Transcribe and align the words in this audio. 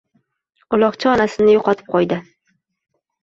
Uloqcha 0.77 1.11
onasini 1.11 1.53
yoʻqotib 1.55 1.91
qo'ydi. 1.97 2.17